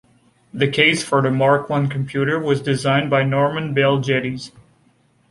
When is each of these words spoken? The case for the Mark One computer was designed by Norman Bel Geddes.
The 0.51 0.67
case 0.67 1.03
for 1.03 1.21
the 1.21 1.29
Mark 1.29 1.69
One 1.69 1.87
computer 1.87 2.39
was 2.39 2.59
designed 2.59 3.11
by 3.11 3.23
Norman 3.23 3.75
Bel 3.75 3.99
Geddes. 3.99 4.51